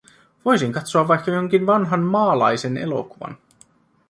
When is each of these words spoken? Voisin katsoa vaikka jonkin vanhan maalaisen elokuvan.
Voisin 0.45 0.71
katsoa 0.73 1.07
vaikka 1.07 1.31
jonkin 1.31 1.65
vanhan 1.65 1.99
maalaisen 2.01 2.77
elokuvan. 2.77 3.37